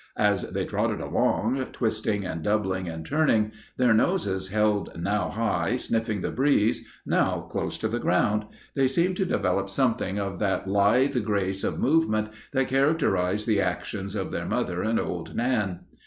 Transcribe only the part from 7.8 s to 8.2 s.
the